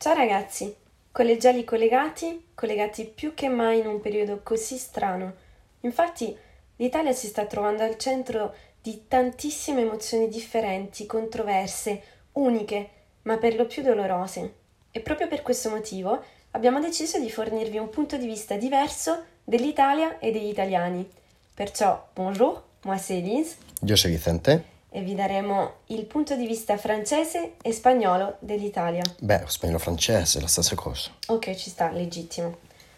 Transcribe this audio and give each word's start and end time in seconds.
Ciao 0.00 0.14
ragazzi, 0.14 0.72
collegiali 1.10 1.64
collegati, 1.64 2.50
collegati 2.54 3.04
più 3.04 3.34
che 3.34 3.48
mai 3.48 3.80
in 3.80 3.88
un 3.88 4.00
periodo 4.00 4.38
così 4.44 4.78
strano. 4.78 5.34
Infatti 5.80 6.36
l'Italia 6.76 7.12
si 7.12 7.26
sta 7.26 7.46
trovando 7.46 7.82
al 7.82 7.98
centro 7.98 8.54
di 8.80 9.06
tantissime 9.08 9.80
emozioni 9.80 10.28
differenti, 10.28 11.04
controverse, 11.04 12.00
uniche, 12.34 12.88
ma 13.22 13.38
per 13.38 13.56
lo 13.56 13.66
più 13.66 13.82
dolorose. 13.82 14.54
E 14.92 15.00
proprio 15.00 15.26
per 15.26 15.42
questo 15.42 15.68
motivo 15.68 16.22
abbiamo 16.52 16.78
deciso 16.78 17.18
di 17.18 17.28
fornirvi 17.28 17.78
un 17.78 17.90
punto 17.90 18.16
di 18.16 18.26
vista 18.26 18.54
diverso 18.54 19.24
dell'Italia 19.42 20.20
e 20.20 20.30
degli 20.30 20.46
italiani. 20.46 21.10
Perciò, 21.52 22.06
bonjour, 22.14 22.62
moi 22.82 22.98
c'est 22.98 23.18
Elise. 23.18 23.56
Io 23.80 23.96
sono 23.96 24.14
Vicente. 24.14 24.76
E 24.90 25.02
vi 25.02 25.14
daremo 25.14 25.80
il 25.86 26.06
punto 26.06 26.34
di 26.34 26.46
vista 26.46 26.78
francese 26.78 27.54
e 27.62 27.72
spagnolo 27.72 28.36
dell'Italia. 28.40 29.02
Beh, 29.18 29.44
spagnolo-francese, 29.46 30.40
la 30.40 30.46
stessa 30.46 30.74
cosa. 30.74 31.10
Ok, 31.26 31.54
ci 31.54 31.68
sta, 31.68 31.90
legittimo. 31.90 32.56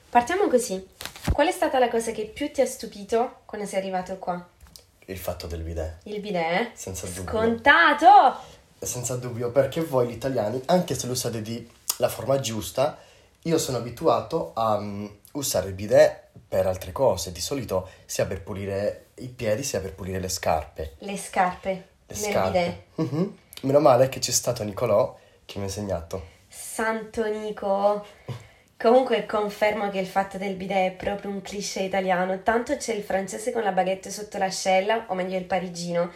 Partiamo 0.08 0.46
così. 0.48 0.86
Qual 1.32 1.48
è 1.48 1.52
stata 1.52 1.78
la 1.78 1.88
cosa 1.88 2.12
che 2.12 2.26
più 2.26 2.50
ti 2.52 2.60
ha 2.60 2.66
stupito 2.66 3.40
quando 3.44 3.66
sei 3.66 3.80
arrivato 3.80 4.16
qua? 4.18 4.44
Il 5.06 5.18
fatto 5.18 5.46
del 5.48 5.62
bidet. 5.62 5.98
Il 6.04 6.20
bidet? 6.20 6.42
eh? 6.42 6.70
Senza 6.74 7.06
dubbio. 7.06 7.24
Scontato! 7.24 8.38
Senza 8.78 9.16
dubbio, 9.16 9.50
perché 9.50 9.80
voi 9.80 10.08
gli 10.08 10.12
italiani, 10.12 10.62
anche 10.66 10.94
se 10.94 11.06
lo 11.06 11.12
usate 11.12 11.42
di 11.42 11.68
la 11.98 12.08
forma 12.08 12.38
giusta, 12.40 12.98
io 13.42 13.58
sono 13.58 13.78
abituato 13.78 14.52
a 14.54 14.78
mm, 14.78 15.06
usare 15.32 15.68
il 15.68 15.74
bidet 15.74 16.28
per 16.48 16.66
altre 16.66 16.92
cose. 16.92 17.32
Di 17.32 17.40
solito 17.40 17.88
sia 18.04 18.26
per 18.26 18.42
pulire 18.42 19.06
i 19.16 19.28
piedi, 19.28 19.62
sia 19.62 19.80
per 19.80 19.94
pulire 19.94 20.18
le 20.18 20.28
scarpe. 20.28 20.94
Le 20.98 21.16
scarpe 21.16 21.88
Le 22.06 22.14
scarpe. 22.14 22.50
bidet. 22.50 23.12
Mhm. 23.12 23.38
Meno 23.62 23.80
male 23.80 24.08
che 24.08 24.18
c'è 24.20 24.30
stato 24.32 24.62
Nicolò 24.64 25.16
che 25.44 25.58
mi 25.58 25.64
ha 25.64 25.66
insegnato. 25.68 26.38
Santo 26.48 27.24
Nico! 27.26 28.04
Comunque 28.78 29.26
confermo 29.26 29.90
che 29.90 29.98
il 29.98 30.06
fatto 30.06 30.38
del 30.38 30.54
bidet 30.54 30.92
è 30.92 30.96
proprio 30.96 31.30
un 31.30 31.42
cliché 31.42 31.80
italiano. 31.82 32.42
Tanto 32.42 32.76
c'è 32.76 32.94
il 32.94 33.02
francese 33.02 33.52
con 33.52 33.62
la 33.62 33.72
baguette 33.72 34.10
sotto 34.10 34.38
l'ascella, 34.38 35.04
o 35.08 35.14
meglio 35.14 35.36
il 35.36 35.44
parigino, 35.44 36.10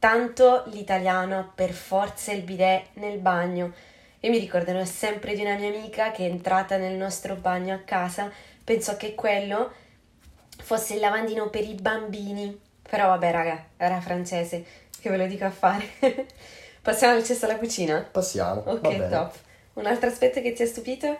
tanto 0.00 0.64
l'italiano 0.66 1.52
per 1.54 1.70
forza 1.70 2.32
il 2.32 2.42
bidet 2.42 2.86
nel 2.94 3.18
bagno. 3.18 3.72
Io 4.20 4.30
mi 4.30 4.38
ricorderò 4.38 4.84
sempre 4.84 5.34
di 5.34 5.42
una 5.42 5.54
mia 5.54 5.68
amica 5.68 6.10
che 6.10 6.26
è 6.26 6.30
entrata 6.30 6.76
nel 6.76 6.94
nostro 6.94 7.36
bagno 7.36 7.74
a 7.74 7.78
casa, 7.84 8.30
pensò 8.64 8.96
che 8.96 9.14
quello 9.14 9.70
fosse 10.60 10.94
il 10.94 11.00
lavandino 11.00 11.50
per 11.50 11.62
i 11.62 11.74
bambini. 11.74 12.60
Però 12.82 13.06
vabbè, 13.08 13.30
raga, 13.30 13.64
era 13.76 14.00
francese, 14.00 14.64
che 15.00 15.08
ve 15.10 15.18
lo 15.18 15.26
dico 15.26 15.44
a 15.44 15.50
fare. 15.50 15.84
Passiamo 16.82 17.14
al 17.14 17.24
cesto 17.24 17.44
alla 17.44 17.58
cucina? 17.58 18.08
Passiamo. 18.10 18.62
Ok, 18.66 19.08
top. 19.08 19.34
Un 19.74 19.86
altro 19.86 20.08
aspetto 20.08 20.40
che 20.40 20.52
ti 20.52 20.62
ha 20.62 20.66
stupito? 20.66 21.16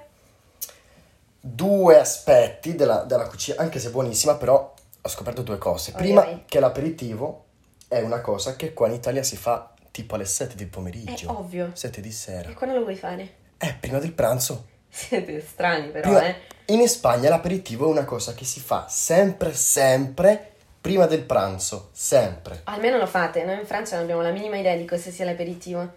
Due 1.40 1.98
aspetti 1.98 2.74
della, 2.74 3.04
della 3.04 3.28
cucina, 3.28 3.60
anche 3.60 3.78
se 3.78 3.90
buonissima, 3.90 4.34
però 4.36 4.74
ho 5.00 5.08
scoperto 5.08 5.42
due 5.42 5.58
cose. 5.58 5.92
Prima 5.92 6.22
vai. 6.22 6.42
che 6.46 6.58
l'aperitivo 6.58 7.44
è 7.86 8.00
una 8.00 8.20
cosa 8.20 8.56
che 8.56 8.72
qua 8.72 8.88
in 8.88 8.94
Italia 8.94 9.22
si 9.22 9.36
fa 9.36 9.72
tipo 10.02 10.14
alle 10.14 10.24
7 10.26 10.54
del 10.54 10.66
È 10.66 10.70
pomeriggio. 10.70 11.36
ovvio. 11.38 11.70
7 11.74 12.00
di 12.00 12.12
sera. 12.12 12.48
E 12.48 12.54
quando 12.54 12.76
lo 12.76 12.82
vuoi 12.82 12.94
fare? 12.96 13.34
Eh, 13.58 13.74
prima 13.80 13.98
del 13.98 14.12
pranzo. 14.12 14.66
Siete 14.88 15.40
strani 15.46 15.88
però, 15.88 16.02
Prima- 16.02 16.24
eh. 16.26 16.36
In 16.66 16.86
Spagna 16.88 17.28
l'aperitivo 17.28 17.86
è 17.86 17.90
una 17.90 18.04
cosa 18.04 18.32
che 18.34 18.44
si 18.44 18.60
fa 18.60 18.86
sempre, 18.88 19.52
sempre 19.54 20.52
prima 20.80 21.06
del 21.06 21.22
pranzo. 21.22 21.88
Sempre. 21.92 22.60
Almeno 22.64 22.96
lo 22.98 23.06
fate, 23.06 23.44
noi 23.44 23.58
in 23.58 23.66
Francia 23.66 23.94
non 23.94 24.04
abbiamo 24.04 24.22
la 24.22 24.30
minima 24.30 24.56
idea 24.56 24.76
di 24.76 24.84
cosa 24.84 25.10
sia 25.10 25.24
l'aperitivo. 25.24 25.90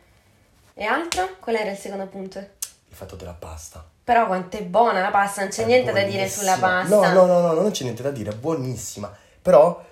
E 0.74 0.84
altro? 0.84 1.38
Qual 1.40 1.56
era 1.56 1.70
il 1.72 1.78
secondo 1.78 2.08
punto? 2.08 2.40
Il 2.40 2.96
fatto 2.96 3.16
della 3.16 3.36
pasta. 3.38 3.86
Però 4.04 4.26
quanto 4.26 4.58
è 4.58 4.64
buona 4.64 5.02
la 5.02 5.10
pasta, 5.12 5.42
non 5.42 5.52
c'è 5.52 5.64
È 5.64 5.66
niente 5.68 5.92
da 5.92 6.04
dire 6.04 6.28
sulla 6.28 6.58
buonissima. 6.58 7.00
pasta. 7.00 7.14
No, 7.14 7.26
no, 7.26 7.40
no, 7.40 7.54
no, 7.54 7.62
non 7.62 7.72
c'è 7.72 7.84
niente 7.84 8.02
da 8.02 8.12
dire, 8.12 8.32
è 8.32 8.36
buonissima. 8.36 9.16
Però 9.42 9.86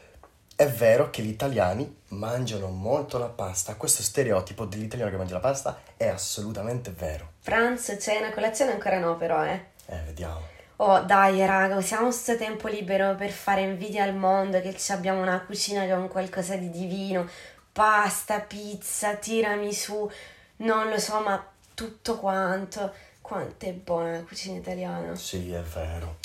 è 0.59 0.67
vero 0.67 1.09
che 1.09 1.21
gli 1.21 1.30
italiani 1.30 2.02
mangiano 2.09 2.67
molto 2.67 3.17
la 3.17 3.30
pasta. 3.30 3.75
Questo 3.75 4.03
stereotipo 4.03 4.65
dell'italiano 4.65 5.09
che 5.09 5.15
mangia 5.15 5.36
la 5.36 5.39
pasta 5.39 5.80
è 5.95 6.08
assolutamente 6.08 6.92
vero. 6.92 7.31
Pranzo, 7.42 7.97
cena, 7.97 8.30
colazione 8.33 8.73
ancora 8.73 8.99
no 8.99 9.15
però, 9.15 9.45
eh. 9.45 9.67
Eh, 9.86 10.02
vediamo. 10.05 10.42
Oh, 10.75 10.99
dai, 10.99 11.45
raga, 11.45 11.77
usiamo 11.77 12.11
sto 12.11 12.36
tempo 12.36 12.67
libero 12.67 13.15
per 13.15 13.30
fare 13.30 13.61
invidia 13.61 14.03
al 14.03 14.14
mondo 14.14 14.59
che 14.59 14.75
ci 14.75 14.92
abbiamo 14.92 15.21
una 15.21 15.39
cucina 15.39 15.86
che 15.86 15.92
è 15.92 15.95
un 15.95 16.09
qualcosa 16.09 16.58
di 16.58 16.70
divino. 16.70 17.26
Pasta, 17.71 18.41
pizza, 18.41 19.15
tiramisù, 19.15 20.11
non 20.58 20.89
lo 20.89 20.99
so, 20.99 21.21
ma 21.21 21.41
tutto 21.73 22.17
quanto. 22.17 22.93
Quanto 23.21 23.65
è 23.65 23.71
buona 23.71 24.11
la 24.11 24.23
cucina 24.23 24.58
italiana. 24.58 25.15
Sì, 25.15 25.53
è 25.53 25.61
vero. 25.61 26.17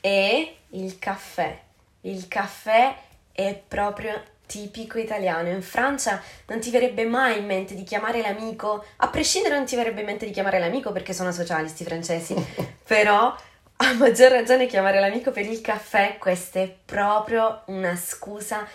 E 0.00 0.56
il 0.70 0.98
caffè. 0.98 1.60
Il 2.00 2.28
caffè 2.28 2.96
è 3.34 3.60
proprio 3.66 4.22
tipico 4.46 4.98
italiano. 4.98 5.48
In 5.48 5.62
Francia 5.62 6.22
non 6.46 6.60
ti 6.60 6.70
verrebbe 6.70 7.04
mai 7.04 7.38
in 7.38 7.46
mente 7.46 7.74
di 7.74 7.82
chiamare 7.82 8.20
l'amico, 8.20 8.84
a 8.96 9.08
prescindere 9.08 9.56
non 9.56 9.64
ti 9.64 9.76
verrebbe 9.76 10.00
in 10.00 10.06
mente 10.06 10.26
di 10.26 10.32
chiamare 10.32 10.58
l'amico 10.58 10.92
perché 10.92 11.12
sono 11.12 11.32
sociali 11.32 11.68
sti 11.68 11.84
francesi, 11.84 12.34
però 12.86 13.34
a 13.76 13.92
maggior 13.94 14.30
ragione 14.30 14.66
chiamare 14.66 15.00
l'amico 15.00 15.32
per 15.32 15.46
il 15.46 15.60
caffè, 15.60 16.16
questa 16.18 16.60
è 16.60 16.72
proprio 16.84 17.62
una 17.66 17.96
scusa 17.96 18.66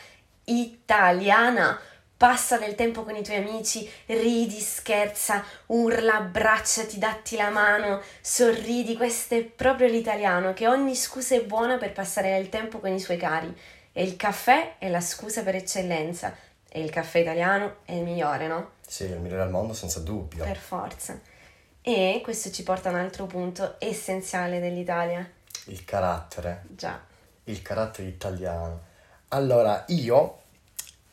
italiana. 0.46 1.80
Passa 2.18 2.58
del 2.58 2.76
tempo 2.76 3.04
con 3.04 3.16
i 3.16 3.24
tuoi 3.24 3.38
amici, 3.38 3.90
ridi, 4.08 4.60
scherza, 4.60 5.42
urla, 5.68 6.16
abbracciati, 6.16 6.98
datti 7.00 7.38
la 7.38 7.50
mano, 7.50 8.02
sorridi. 8.20 8.98
Questo 8.98 9.36
è 9.36 9.44
proprio 9.44 9.88
l'italiano, 9.88 10.52
che 10.52 10.68
ogni 10.68 10.96
scusa 10.96 11.36
è 11.36 11.44
buona 11.44 11.78
per 11.78 11.94
passare 11.94 12.34
del 12.34 12.50
tempo 12.50 12.80
con 12.80 12.92
i 12.92 13.00
suoi 13.00 13.16
cari. 13.16 13.56
E 13.92 14.04
il 14.04 14.16
caffè 14.16 14.78
è 14.78 14.90
la 14.90 15.02
scusa 15.02 15.44
per 15.44 15.56
eccellenza. 15.56 16.36
E 16.68 16.82
il 16.82 16.90
caffè 16.92 17.20
italiano 17.20 17.78
è 17.86 17.94
il 17.94 18.04
migliore, 18.04 18.48
no? 18.48 18.72
Sì, 18.88 19.06
è 19.06 19.10
il 19.14 19.20
migliore 19.20 19.42
al 19.42 19.50
mondo 19.50 19.74
senza 19.74 20.00
dubbio. 20.00 20.44
Per 20.44 20.58
forza. 20.58 21.20
E 21.82 22.20
questo 22.24 22.52
ci 22.52 22.64
porta 22.64 22.90
a 22.90 22.92
un 22.92 23.00
altro 23.00 23.26
punto 23.26 23.76
essenziale 23.80 24.60
dell'Italia. 24.60 25.28
Il 25.66 25.84
carattere. 25.86 26.64
Già. 26.68 27.02
il 27.46 27.62
carattere 27.64 28.08
italiano. 28.08 28.82
Allora, 29.30 29.86
io, 29.88 30.42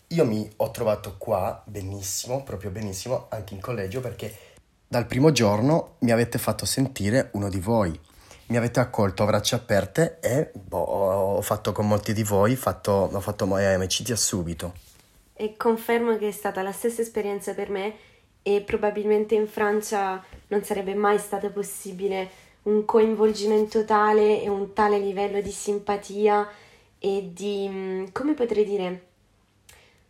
io 0.09 0.25
mi 0.27 0.51
ho 0.57 0.71
trovato 0.71 1.17
qua 1.17 1.63
benissimo, 1.65 2.43
proprio 2.43 2.71
benissimo, 2.71 3.27
anche 3.31 3.55
in 3.55 3.61
collegio, 3.61 4.01
perché 4.01 4.37
dal 4.87 5.07
primo 5.07 5.33
giorno 5.33 5.97
mi 6.01 6.13
avete 6.13 6.39
fatto 6.39 6.67
sentire 6.67 7.31
uno 7.33 7.49
di 7.49 7.61
voi. 7.61 7.99
Mi 8.49 8.57
avete 8.57 8.79
accolto 8.79 9.25
a 9.25 9.27
braccia 9.27 9.57
aperte 9.57 10.19
e 10.21 10.51
boh, 10.53 10.79
ho 10.79 11.43
fatto 11.43 11.73
con 11.73 11.89
molti 11.89 12.13
di 12.13 12.23
voi, 12.23 12.55
fatto- 12.55 13.11
ho 13.13 13.21
fatto 13.21 13.59
eh, 13.59 13.65
amicizia 13.65 14.15
subito. 14.15 14.75
E 15.33 15.57
confermo 15.57 16.17
che 16.17 16.29
è 16.29 16.33
stata 16.33 16.63
la 16.63 16.71
stessa 16.71 17.03
esperienza 17.03 17.55
per 17.55 17.71
me 17.71 17.95
e 18.43 18.61
probabilmente 18.61 19.35
in 19.35 19.49
Francia 19.49 20.25
non 20.47 20.63
sarebbe 20.63 20.95
mai 20.95 21.19
stato 21.19 21.51
possibile 21.51 22.31
un 22.63 22.85
coinvolgimento 22.85 23.85
tale 23.85 24.41
e 24.41 24.49
un 24.49 24.73
tale 24.73 24.99
livello 24.99 25.41
di 25.41 25.51
simpatia 25.51 26.49
e 27.01 27.31
di, 27.33 27.69
mm, 27.69 28.05
come 28.13 28.35
potrei 28.35 28.65
dire, 28.65 29.07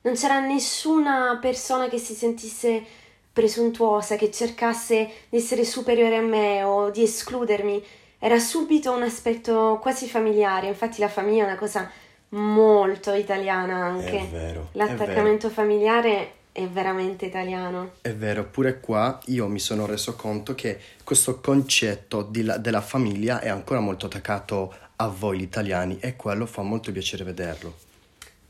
non 0.03 0.15
c'era 0.15 0.41
nessuna 0.41 1.39
persona 1.41 1.89
che 1.89 1.99
si 1.99 2.13
sentisse 2.13 2.85
presuntuosa, 3.33 4.17
che 4.17 4.31
cercasse 4.31 5.11
di 5.29 5.39
essere 5.39 5.65
superiore 5.65 6.17
a 6.17 6.23
me 6.23 6.63
o 6.63 6.91
di 6.91 7.03
escludermi. 7.03 7.85
Era 8.19 8.39
subito 8.39 8.93
un 8.93 9.03
aspetto 9.03 9.79
quasi 9.81 10.09
familiare, 10.09 10.69
infatti 10.69 11.01
la 11.01 11.09
famiglia 11.09 11.43
è 11.43 11.47
una 11.47 11.57
cosa 11.57 11.91
molto 12.31 13.13
italiana 13.13 13.85
anche. 13.85 14.19
È 14.19 14.27
vero. 14.27 14.69
L'attaccamento 14.73 15.49
familiare 15.51 16.33
è 16.53 16.67
veramente 16.67 17.27
italiano. 17.27 17.93
È 18.01 18.13
vero, 18.15 18.45
pure 18.45 18.81
qua 18.81 19.21
io 19.27 19.47
mi 19.47 19.59
sono 19.59 19.85
reso 19.85 20.17
conto 20.17 20.55
che 20.55 20.81
questo 21.05 21.39
concetto 21.41 22.23
di 22.23 22.43
la- 22.43 22.57
della 22.57 22.81
famiglia 22.81 23.41
è 23.41 23.49
ancora 23.49 23.81
molto 23.81 24.07
attaccato 24.07 24.75
a 24.97 25.09
voi 25.09 25.43
italiani 25.43 25.99
e 26.01 26.17
quello 26.17 26.47
fa 26.47 26.63
molto 26.63 26.91
piacere 26.91 27.25
vederlo. 27.25 27.75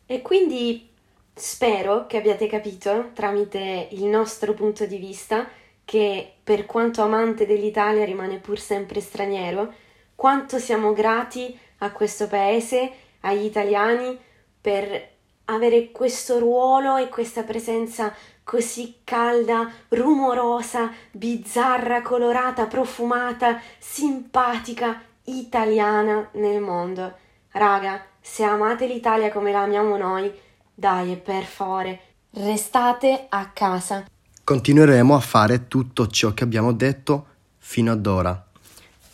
E 0.07 0.23
quindi 0.23 0.89
spero 1.35 2.07
che 2.07 2.17
abbiate 2.17 2.47
capito, 2.47 3.11
tramite 3.13 3.89
il 3.91 4.05
nostro 4.05 4.55
punto 4.55 4.87
di 4.87 4.99
vista, 4.99 5.49
che 5.87 6.35
per 6.43 6.67
quanto 6.67 7.01
amante 7.01 7.47
dell'Italia 7.47 8.05
rimane 8.05 8.39
pur 8.39 8.59
sempre 8.59 9.01
straniero, 9.01 9.73
quanto 10.17 10.59
siamo 10.59 10.93
grati 10.93 11.57
a 11.79 11.93
questo 11.93 12.27
paese, 12.27 12.91
agli 13.21 13.45
italiani, 13.45 14.19
per 14.61 15.15
avere 15.45 15.93
questo 15.93 16.41
ruolo 16.41 16.97
e 16.97 17.09
questa 17.09 17.45
presenza 17.45 18.13
così 18.43 19.01
calda, 19.05 19.71
rumorosa, 19.91 20.93
bizzarra, 21.13 22.03
colorata, 22.03 22.67
profumata, 22.67 23.61
simpatica, 23.79 25.01
italiana 25.27 26.31
nel 26.33 26.61
mondo. 26.61 27.17
Raga, 27.53 28.05
se 28.21 28.43
amate 28.43 28.87
l'Italia 28.87 29.31
come 29.31 29.53
la 29.53 29.63
amiamo 29.63 29.97
noi, 29.97 30.33
dai, 30.75 31.17
per 31.17 31.45
favore, 31.45 32.01
restate 32.33 33.27
a 33.29 33.51
casa. 33.51 34.05
Continueremo 34.47 35.13
a 35.13 35.19
fare 35.19 35.67
tutto 35.67 36.07
ciò 36.07 36.33
che 36.33 36.45
abbiamo 36.45 36.73
detto 36.73 37.27
fino 37.59 37.91
ad 37.91 38.07
ora. 38.07 38.47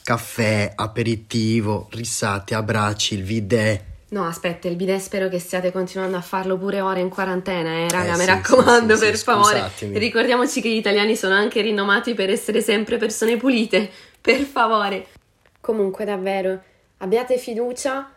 Caffè, 0.02 0.72
aperitivo, 0.76 1.88
risate, 1.92 2.54
abbracci, 2.54 3.14
il 3.14 3.22
bidet. 3.22 3.82
No, 4.10 4.26
aspetta, 4.26 4.68
il 4.68 4.76
bidet 4.76 5.00
spero 5.00 5.30
che 5.30 5.38
stiate 5.38 5.72
continuando 5.72 6.18
a 6.18 6.20
farlo 6.20 6.58
pure 6.58 6.82
ora 6.82 6.98
in 6.98 7.08
quarantena, 7.08 7.70
eh, 7.70 7.88
raga, 7.88 8.12
Eh, 8.12 8.16
mi 8.16 8.24
sì, 8.24 8.26
raccomando, 8.26 8.92
sì, 8.94 9.00
sì, 9.00 9.06
per 9.06 9.16
favore. 9.16 9.58
scusatemi. 9.60 9.98
Ricordiamoci 9.98 10.60
che 10.60 10.68
gli 10.68 10.76
italiani 10.76 11.16
sono 11.16 11.32
anche 11.32 11.62
rinomati 11.62 12.12
per 12.12 12.28
essere 12.28 12.60
sempre 12.60 12.98
persone 12.98 13.38
pulite, 13.38 13.90
per 14.20 14.40
favore. 14.42 15.06
Comunque, 15.62 16.04
davvero, 16.04 16.60
abbiate 16.98 17.38
fiducia, 17.38 18.12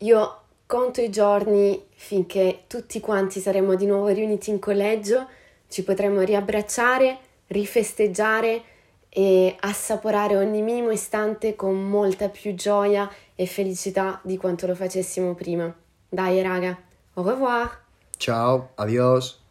io 0.00 0.40
conto 0.66 1.00
i 1.00 1.08
giorni 1.08 1.82
finché 1.94 2.64
tutti 2.66 3.00
quanti 3.00 3.40
saremo 3.40 3.74
di 3.74 3.86
nuovo 3.86 4.08
riuniti 4.08 4.50
in 4.50 4.58
collegio, 4.58 5.28
ci 5.68 5.84
potremo 5.84 6.22
riabbracciare, 6.22 7.18
rifesteggiare 7.48 8.62
e 9.08 9.56
assaporare 9.60 10.36
ogni 10.36 10.62
minimo 10.62 10.90
istante 10.90 11.56
con 11.56 11.88
molta 11.88 12.28
più 12.28 12.54
gioia 12.54 13.10
e 13.34 13.46
felicità 13.46 14.20
di 14.22 14.36
quanto 14.36 14.66
lo 14.66 14.74
facessimo 14.74 15.34
prima. 15.34 15.74
Dai 16.08 16.42
raga, 16.42 16.76
au 17.14 17.24
revoir! 17.24 17.86
Ciao, 18.16 18.70
adios. 18.76 19.46